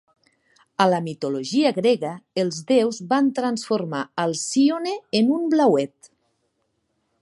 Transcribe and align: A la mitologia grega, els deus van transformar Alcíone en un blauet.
A 0.85 0.87
la 0.93 1.01
mitologia 1.07 1.73
grega, 1.75 2.15
els 2.45 2.59
deus 2.73 2.99
van 3.13 3.31
transformar 3.43 4.03
Alcíone 4.27 4.97
en 5.23 5.33
un 5.39 5.49
blauet. 5.55 6.15